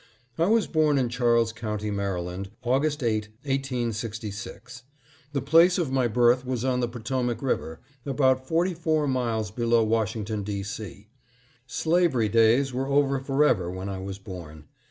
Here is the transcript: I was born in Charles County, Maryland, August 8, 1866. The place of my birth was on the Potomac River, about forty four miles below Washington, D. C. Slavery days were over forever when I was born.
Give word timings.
I 0.39 0.47
was 0.47 0.65
born 0.65 0.97
in 0.97 1.09
Charles 1.09 1.53
County, 1.53 1.91
Maryland, 1.91 2.49
August 2.63 3.03
8, 3.03 3.27
1866. 3.43 4.81
The 5.31 5.43
place 5.43 5.77
of 5.77 5.91
my 5.91 6.07
birth 6.07 6.43
was 6.43 6.65
on 6.65 6.79
the 6.79 6.87
Potomac 6.87 7.43
River, 7.43 7.81
about 8.03 8.47
forty 8.47 8.73
four 8.73 9.07
miles 9.07 9.51
below 9.51 9.83
Washington, 9.83 10.41
D. 10.41 10.63
C. 10.63 11.09
Slavery 11.67 12.29
days 12.29 12.73
were 12.73 12.87
over 12.87 13.19
forever 13.19 13.69
when 13.69 13.89
I 13.89 13.99
was 13.99 14.17
born. 14.17 14.65